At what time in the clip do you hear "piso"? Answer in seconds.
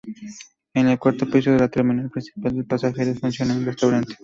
1.29-1.51